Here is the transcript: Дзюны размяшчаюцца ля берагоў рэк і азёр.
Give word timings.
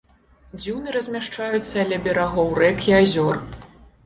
Дзюны 0.61 0.93
размяшчаюцца 0.95 1.83
ля 1.93 2.01
берагоў 2.09 2.49
рэк 2.63 2.83
і 2.89 2.97
азёр. 3.03 3.41